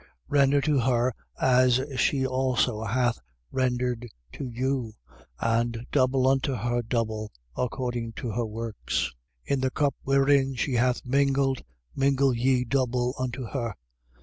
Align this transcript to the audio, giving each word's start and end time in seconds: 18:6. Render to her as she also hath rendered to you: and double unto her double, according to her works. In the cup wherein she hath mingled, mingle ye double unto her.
18:6. 0.01 0.07
Render 0.29 0.61
to 0.61 0.79
her 0.79 1.13
as 1.39 1.79
she 1.95 2.25
also 2.25 2.83
hath 2.85 3.19
rendered 3.51 4.07
to 4.33 4.47
you: 4.51 4.93
and 5.39 5.85
double 5.91 6.27
unto 6.27 6.55
her 6.55 6.81
double, 6.81 7.31
according 7.55 8.11
to 8.13 8.31
her 8.31 8.47
works. 8.47 9.13
In 9.45 9.61
the 9.61 9.69
cup 9.69 9.93
wherein 10.01 10.55
she 10.55 10.73
hath 10.73 11.05
mingled, 11.05 11.61
mingle 11.95 12.33
ye 12.35 12.65
double 12.65 13.13
unto 13.19 13.43
her. 13.45 13.75